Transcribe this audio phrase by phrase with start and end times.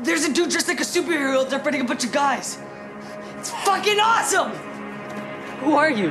[0.00, 2.58] there's a dude dressed like a superhero out there fighting a bunch of guys.
[3.38, 4.52] It's fucking awesome!
[5.60, 6.10] Who are you?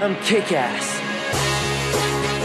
[0.00, 1.00] I'm kick-ass.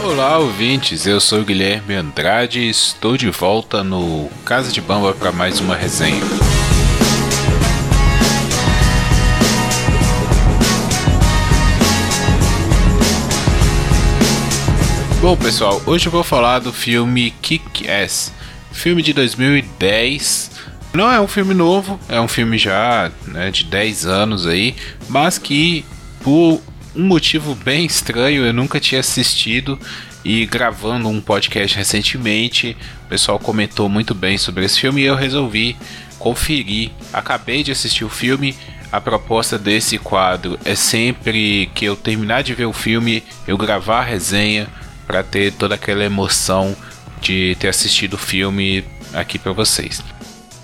[0.04, 1.06] Olá, ouvintes.
[1.06, 5.60] Eu sou o Guilherme Andrade e estou de volta no Casa de Bamba para mais
[5.60, 6.22] uma resenha.
[15.20, 18.32] Bom, pessoal, hoje eu vou falar do filme Kick-Ass,
[18.78, 20.52] filme de 2010.
[20.94, 24.74] Não é um filme novo, é um filme já né, de 10 anos aí,
[25.08, 25.84] mas que
[26.22, 26.62] por
[26.96, 29.78] um motivo bem estranho eu nunca tinha assistido
[30.24, 35.14] e gravando um podcast recentemente, o pessoal comentou muito bem sobre esse filme e eu
[35.14, 35.76] resolvi
[36.18, 36.90] conferir.
[37.12, 38.56] Acabei de assistir o filme.
[38.90, 44.00] A proposta desse quadro é sempre que eu terminar de ver o filme, eu gravar
[44.00, 44.66] a resenha
[45.06, 46.74] para ter toda aquela emoção
[47.20, 50.02] de ter assistido o filme aqui para vocês.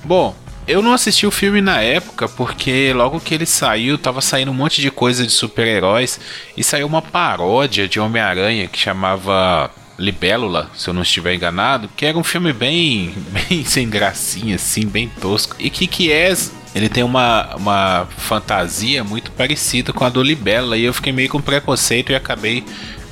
[0.05, 0.35] Bom,
[0.67, 4.55] eu não assisti o filme na época porque logo que ele saiu, tava saindo um
[4.55, 6.19] monte de coisa de super-heróis
[6.56, 12.06] e saiu uma paródia de Homem-Aranha que chamava Libélula, se eu não estiver enganado, que
[12.06, 13.15] era um filme bem,
[13.48, 15.55] bem sem gracinha, assim, bem tosco.
[15.59, 16.34] E que que é
[16.75, 21.28] ele tem uma, uma fantasia muito parecida com a do Libélula e eu fiquei meio
[21.28, 22.65] com preconceito e acabei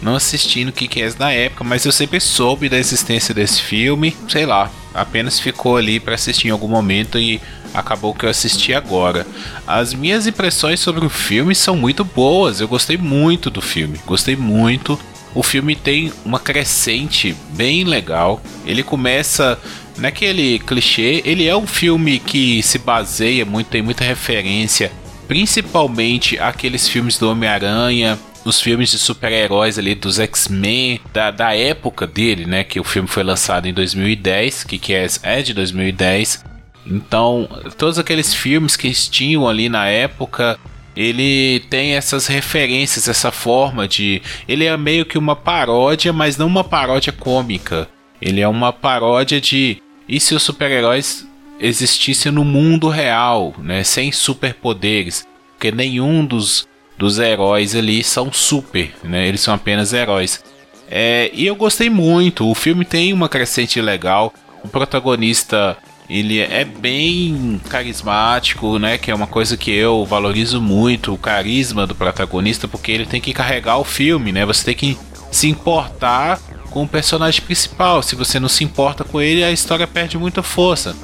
[0.03, 3.63] não assistindo o que, que é na época, mas eu sempre soube da existência desse
[3.63, 7.41] filme, sei lá, apenas ficou ali para assistir em algum momento e
[7.73, 9.27] acabou que eu assisti agora.
[9.67, 14.37] As minhas impressões sobre o filme são muito boas, eu gostei muito do filme, gostei
[14.37, 14.99] muito.
[15.35, 18.43] O filme tem uma crescente bem legal.
[18.67, 19.59] Ele começa
[19.97, 24.93] naquele clichê, ele é um filme que se baseia muito, tem muita referência,
[25.27, 32.07] principalmente aqueles filmes do Homem-Aranha, os filmes de super-heróis ali dos X-Men, da, da época
[32.07, 32.65] dele, né?
[32.65, 36.45] Que o filme foi lançado em 2010, que, que é, é de 2010.
[36.87, 37.49] Então,
[37.79, 40.59] todos aqueles filmes que tinham ali na época,
[40.97, 44.21] ele tem essas referências, essa forma de.
[44.49, 47.89] Ele é meio que uma paródia, mas não uma paródia cômica.
[48.21, 49.81] Ele é uma paródia de.
[50.09, 51.27] E se os super-heróis
[51.61, 53.85] existissem no mundo real, né?
[53.85, 55.25] Sem superpoderes?
[55.53, 56.67] Porque nenhum dos
[57.03, 59.27] dos heróis ali são super, né?
[59.27, 60.41] Eles são apenas heróis.
[60.89, 62.49] É, e eu gostei muito.
[62.49, 64.33] O filme tem uma crescente legal.
[64.63, 65.77] O protagonista
[66.09, 68.99] ele é bem carismático, né?
[68.99, 73.21] Que é uma coisa que eu valorizo muito, o carisma do protagonista, porque ele tem
[73.21, 74.47] que carregar o filme, né?
[74.47, 74.99] Você tem que
[75.33, 76.39] se importar
[76.71, 78.01] com o personagem principal.
[78.01, 80.95] Se você não se importa com ele, a história perde muita força.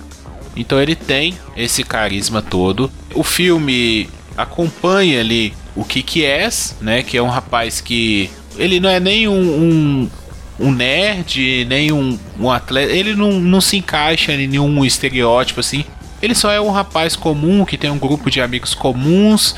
[0.54, 2.88] Então ele tem esse carisma todo.
[3.16, 7.02] O filme acompanha ali o Kiki S, né?
[7.02, 8.30] Que é um rapaz que.
[8.56, 10.10] Ele não é nem um, um,
[10.58, 12.92] um nerd, nem um, um atleta.
[12.92, 15.84] Ele não, não se encaixa em nenhum estereótipo assim.
[16.20, 19.54] Ele só é um rapaz comum que tem um grupo de amigos comuns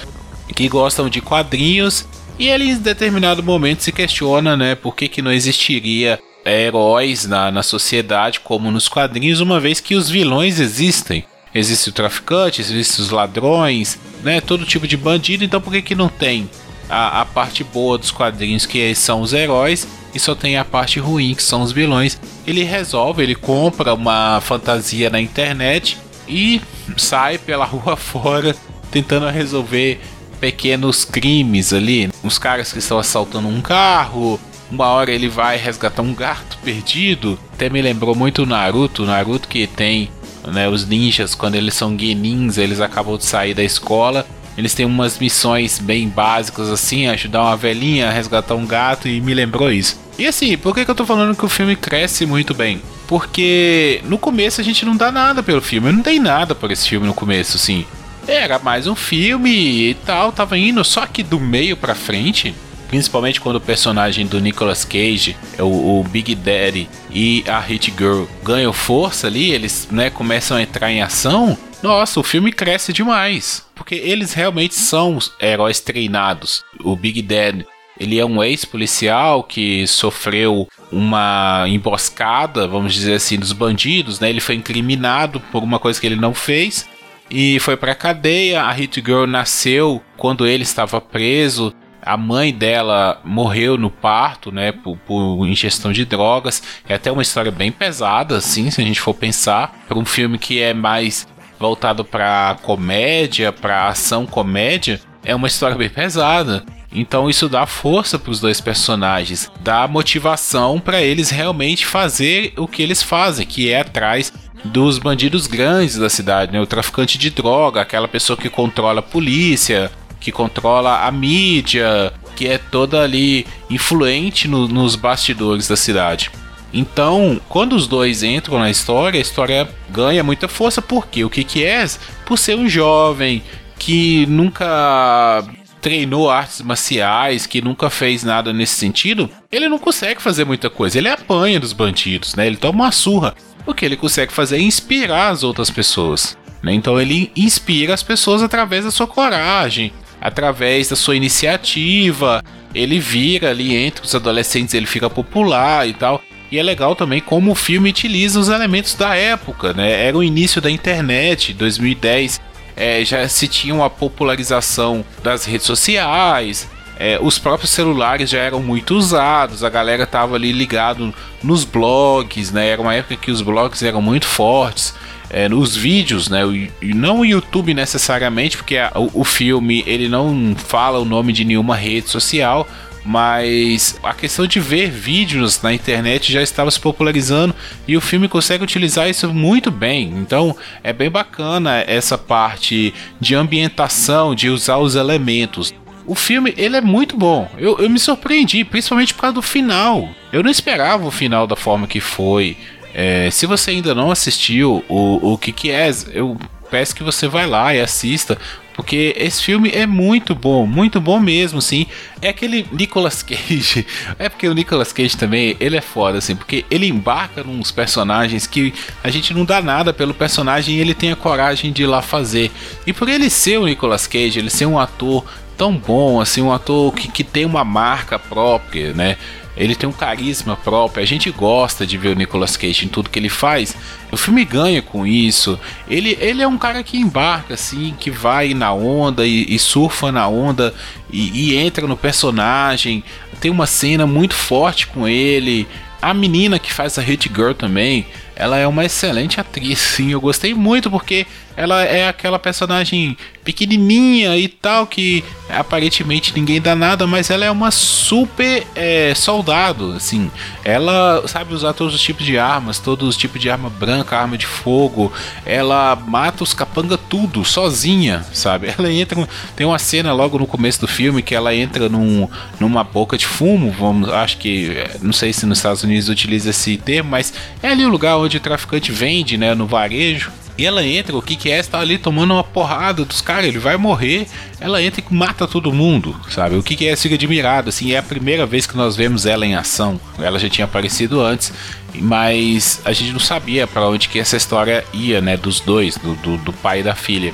[0.54, 2.06] que gostam de quadrinhos.
[2.38, 4.74] E ele em determinado momento se questiona, né?
[4.74, 9.94] Por que, que não existiria heróis na, na sociedade como nos quadrinhos, uma vez que
[9.94, 11.24] os vilões existem.
[11.54, 14.40] Existe o traficante, existe os ladrões, né?
[14.40, 16.48] Todo tipo de bandido, então por que, que não tem
[16.88, 21.00] a, a parte boa dos quadrinhos, que são os heróis, e só tem a parte
[21.00, 22.20] ruim, que são os vilões?
[22.46, 26.60] Ele resolve, ele compra uma fantasia na internet e
[26.96, 28.54] sai pela rua fora
[28.90, 30.00] tentando resolver
[30.40, 32.10] pequenos crimes ali.
[32.22, 34.40] Os caras que estão assaltando um carro,
[34.70, 37.38] uma hora ele vai resgatar um gato perdido.
[37.52, 40.10] Até me lembrou muito Naruto, Naruto que tem
[40.46, 40.68] né?
[40.68, 44.26] Os ninjas, quando eles são genins, eles acabam de sair da escola.
[44.56, 49.32] Eles têm umas missões bem básicas assim, ajudar uma velhinha, resgatar um gato e me
[49.32, 49.98] lembrou isso.
[50.18, 52.82] E assim, por que, que eu tô falando que o filme cresce muito bem?
[53.06, 56.70] Porque no começo a gente não dá nada pelo filme, eu não dei nada por
[56.70, 57.86] esse filme no começo, assim.
[58.28, 62.54] Era mais um filme e tal, tava indo, só que do meio pra frente
[62.90, 68.24] principalmente quando o personagem do Nicolas Cage, o, o Big Daddy e a Hit Girl
[68.42, 71.56] ganham força ali, eles né, começam a entrar em ação.
[71.84, 76.64] Nossa, o filme cresce demais, porque eles realmente são heróis treinados.
[76.82, 77.64] O Big Daddy
[77.96, 84.30] ele é um ex-policial que sofreu uma emboscada, vamos dizer assim, dos bandidos, né?
[84.30, 86.88] Ele foi incriminado por uma coisa que ele não fez
[87.30, 88.62] e foi para cadeia.
[88.62, 91.72] A Hit Girl nasceu quando ele estava preso
[92.02, 96.62] a mãe dela morreu no parto, né, por, por, ingestão de drogas.
[96.88, 100.38] É até uma história bem pesada, assim, se a gente for pensar, para um filme
[100.38, 101.26] que é mais
[101.58, 106.64] voltado para comédia, para ação comédia, é uma história bem pesada.
[106.92, 112.66] Então isso dá força para os dois personagens, dá motivação para eles realmente fazer o
[112.66, 114.32] que eles fazem, que é atrás
[114.64, 116.60] dos bandidos grandes da cidade, né?
[116.60, 122.46] O traficante de droga, aquela pessoa que controla a polícia, que controla a mídia, que
[122.46, 126.30] é toda ali influente no, nos bastidores da cidade.
[126.72, 131.42] Então, quando os dois entram na história, a história ganha muita força, porque o que
[131.42, 131.84] que é?
[132.24, 133.42] Por ser um jovem
[133.78, 135.42] que nunca
[135.80, 140.98] treinou artes marciais, que nunca fez nada nesse sentido, ele não consegue fazer muita coisa.
[140.98, 142.46] Ele apanha dos bandidos, né?
[142.46, 143.34] Ele toma uma surra.
[143.66, 146.36] O que ele consegue fazer é inspirar as outras pessoas.
[146.62, 146.74] Né?
[146.74, 152.42] Então ele inspira as pessoas através da sua coragem, através da sua iniciativa.
[152.74, 156.22] Ele vira ali entre os adolescentes, ele fica popular e tal.
[156.50, 160.06] E é legal também como o filme utiliza os elementos da época, né?
[160.06, 162.40] Era o início da internet, 2010.
[162.76, 166.68] É, já se tinha uma popularização das redes sociais,
[167.02, 172.52] é, os próprios celulares já eram muito usados, a galera tava ali ligado nos blogs,
[172.52, 172.68] né?
[172.68, 174.94] Era uma época que os blogs eram muito fortes.
[175.32, 176.40] É, nos vídeos, né?
[176.82, 181.32] E não o YouTube necessariamente, porque a, o, o filme ele não fala o nome
[181.32, 182.66] de nenhuma rede social,
[183.04, 187.54] mas a questão de ver vídeos na internet já estava se popularizando
[187.86, 190.12] e o filme consegue utilizar isso muito bem.
[190.16, 195.74] Então é bem bacana essa parte de ambientação, de usar os elementos.
[196.06, 197.48] O filme ele é muito bom.
[197.56, 200.08] Eu, eu me surpreendi, principalmente por causa do final.
[200.32, 202.56] Eu não esperava o final da forma que foi.
[202.94, 206.36] É, se você ainda não assistiu o, o que que é, eu
[206.70, 208.38] peço que você vá lá e assista,
[208.74, 211.86] porque esse filme é muito bom, muito bom mesmo, sim.
[212.22, 213.86] É aquele Nicolas Cage.
[214.18, 218.46] É porque o Nicolas Cage também, ele é foda, assim, porque ele embarca nos personagens
[218.46, 218.72] que
[219.04, 222.00] a gente não dá nada pelo personagem e ele tem a coragem de ir lá
[222.00, 222.50] fazer.
[222.86, 225.24] E por ele ser o Nicolas Cage, ele ser um ator
[225.60, 229.18] tão bom, assim, um ator que, que tem uma marca própria, né?
[229.54, 231.02] Ele tem um carisma próprio.
[231.02, 233.76] A gente gosta de ver o Nicolas Cage em tudo que ele faz.
[234.10, 235.60] O filme ganha com isso.
[235.86, 240.10] Ele, ele é um cara que embarca, assim, que vai na onda e, e surfa
[240.10, 240.72] na onda
[241.12, 243.04] e, e entra no personagem.
[243.38, 245.68] Tem uma cena muito forte com ele.
[246.00, 248.06] A menina que faz a Hit Girl também,
[248.40, 250.12] ela é uma excelente atriz, sim.
[250.12, 256.74] Eu gostei muito porque ela é aquela personagem pequenininha e tal que aparentemente ninguém dá
[256.74, 260.30] nada, mas ela é uma super é, soldado, assim.
[260.64, 264.38] Ela sabe usar todos os tipos de armas, todos os tipos de arma branca, arma
[264.38, 265.12] de fogo.
[265.44, 268.72] Ela mata os capanga tudo sozinha, sabe?
[268.78, 272.82] Ela entra, tem uma cena logo no começo do filme que ela entra num, numa
[272.82, 277.10] boca de fumo, vamos, acho que não sei se nos Estados Unidos utiliza esse termo,
[277.10, 280.30] mas é ali o lugar onde o traficante vende, né, no varejo.
[280.58, 281.58] E ela entra, o que que é?
[281.58, 284.26] Está ali tomando uma porrada dos caras, ele vai morrer.
[284.60, 286.56] Ela entra e mata todo mundo, sabe?
[286.56, 286.94] O que que é?
[286.96, 289.98] Fica admirado, assim, é a primeira vez que nós vemos ela em ação.
[290.18, 291.50] Ela já tinha aparecido antes,
[291.94, 295.34] mas a gente não sabia para onde que essa história ia, né?
[295.36, 297.32] Dos dois, do, do, do pai e da filha.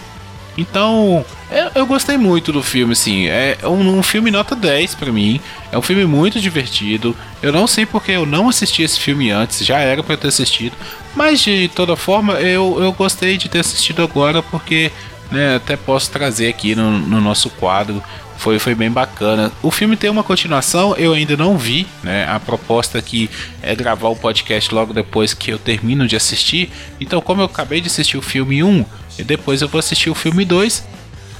[0.56, 3.26] Então, eu, eu, gostei muito do filme, assim.
[3.26, 5.40] É um, um filme nota 10 para mim.
[5.70, 7.14] É um filme muito divertido.
[7.42, 10.74] Eu não sei porque eu não assisti esse filme antes, já era para ter assistido.
[11.14, 14.90] Mas de toda forma, eu, eu gostei de ter assistido agora porque
[15.30, 18.02] né, até posso trazer aqui no, no nosso quadro
[18.36, 19.50] foi, foi bem bacana.
[19.62, 22.28] O filme tem uma continuação, eu ainda não vi, né?
[22.28, 23.30] A proposta aqui
[23.62, 26.70] é gravar o podcast logo depois que eu termino de assistir.
[27.00, 28.84] Então, como eu acabei de assistir o filme 1,
[29.18, 30.84] e depois eu vou assistir o filme 2.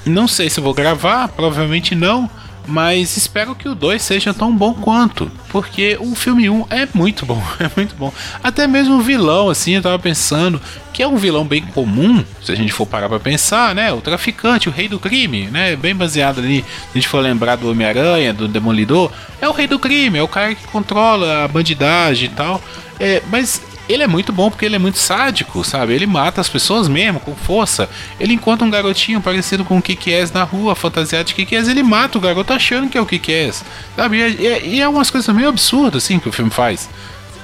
[0.05, 2.29] Não sei se vou gravar, provavelmente não
[2.67, 7.25] mas espero que o 2 seja tão bom quanto, porque o filme 1 é muito
[7.25, 8.13] bom, é muito bom.
[8.43, 12.51] Até mesmo o vilão, assim, eu tava pensando que é um vilão bem comum, se
[12.51, 13.93] a gente for parar pra pensar, né?
[13.93, 15.75] O traficante, o rei do crime, né?
[15.77, 19.67] Bem baseado ali, se a gente for lembrar do Homem-Aranha, do Demolidor, é o rei
[19.67, 22.61] do crime, é o cara que controla a bandidagem e tal.
[22.99, 25.93] É, mas ele é muito bom porque ele é muito sádico, sabe?
[25.93, 27.89] Ele mata as pessoas mesmo, com força.
[28.19, 32.17] Ele encontra um garotinho parecido com o Kikés na rua, fantasiado de Kikés, ele mata
[32.17, 33.63] o garoto achando que é o Kikés,
[33.95, 34.17] sabe?
[34.17, 36.89] E é, e é umas coisas meio absurdas, assim, que o filme faz.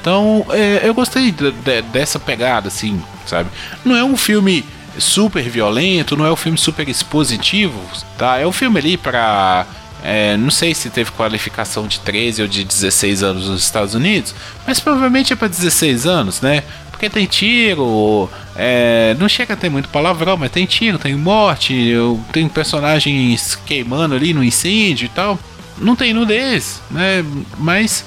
[0.02, 3.50] Então, é, eu gostei de, de, dessa pegada, assim, sabe?
[3.86, 4.66] Não é um filme
[4.98, 7.80] super violento, não é um filme super expositivo,
[8.18, 8.38] tá?
[8.38, 9.66] É um filme ali pra
[10.04, 14.36] é, não sei se teve qualificação de 13 ou de 16 anos nos Estados Unidos,
[14.68, 16.62] mas provavelmente é para 16 anos, né?
[16.92, 21.94] Porque tem tiro, é, não chega a ter muito palavrão, mas tem tiro, tem morte,
[22.34, 25.40] tem personagens queimando ali no incêndio e tal.
[25.78, 27.26] Não tem nudez, né?
[27.58, 28.06] Mas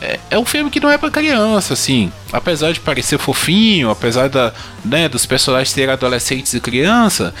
[0.00, 2.12] é, é um filme que não é para criança, assim.
[2.32, 4.52] Apesar de parecer fofinho, apesar da,
[4.84, 7.34] né, dos personagens serem adolescentes e criança,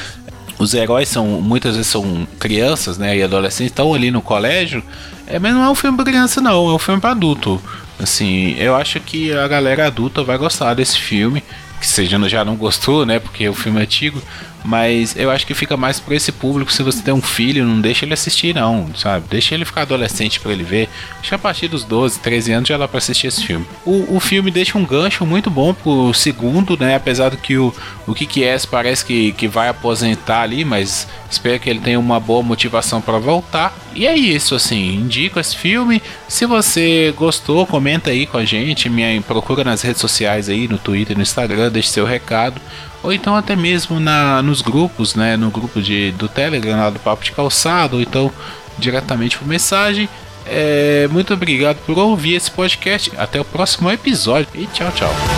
[0.58, 4.82] os heróis são muitas vezes são crianças, né, e adolescentes estão ali no colégio,
[5.26, 7.62] é, mas não é um filme para criança não, é um filme para adulto.
[7.98, 11.42] Assim, eu acho que a galera adulta vai gostar desse filme,
[11.80, 14.22] que seja já não gostou, né, porque o filme é antigo,
[14.64, 16.72] mas eu acho que fica mais para esse público.
[16.72, 19.26] Se você tem um filho, não deixa ele assistir, não, sabe?
[19.30, 20.88] Deixa ele ficar adolescente para ele ver.
[21.18, 23.66] Acho que a partir dos 12, 13 anos já dá para assistir esse filme.
[23.84, 26.96] O, o filme deixa um gancho muito bom pro segundo, né?
[26.96, 27.72] Apesar do que o,
[28.06, 32.18] o Kiki S parece que, que vai aposentar ali, mas espero que ele tenha uma
[32.18, 33.76] boa motivação para voltar.
[33.94, 36.02] E é isso, assim, indico esse filme.
[36.28, 40.78] Se você gostou, comenta aí com a gente, me procura nas redes sociais aí, no
[40.78, 42.60] Twitter, no Instagram, deixe seu recado
[43.08, 46.98] ou então até mesmo na, nos grupos, né, no grupo de, do Telegram lá do
[46.98, 48.30] Papo de Calçado, ou então
[48.78, 50.06] diretamente por mensagem.
[50.44, 53.10] É, muito obrigado por ouvir esse podcast.
[53.16, 55.37] Até o próximo episódio e tchau, tchau.